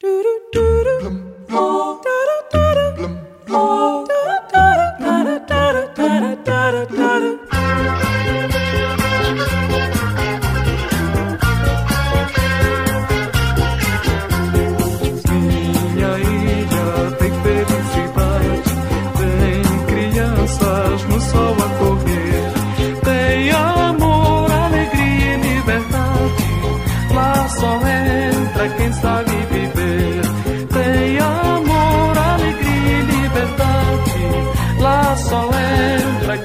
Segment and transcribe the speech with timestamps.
[0.00, 1.37] Do do do do.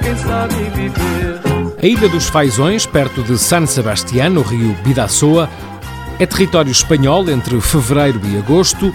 [0.02, 1.40] Quem sabe viver.
[1.82, 5.50] A Ilha dos Faisões, perto de San Sebastián, no rio Bidassoa,
[6.18, 8.92] é território espanhol entre fevereiro e agosto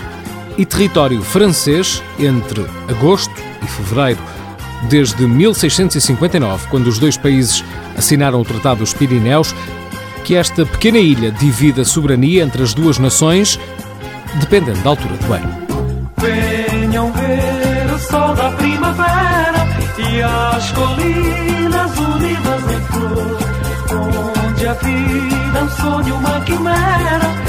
[0.58, 4.20] e território francês entre agosto e fevereiro.
[4.90, 7.64] Desde 1659, quando os dois países
[7.98, 9.54] assinaram o Tratado dos Pirineus,
[10.24, 13.60] que esta pequena ilha divide a soberania entre as duas nações,
[14.40, 15.59] dependendo da altura do ano.
[20.60, 23.38] As colinas unidas em flor,
[24.52, 27.49] onde a vida é um sonho, uma quimera.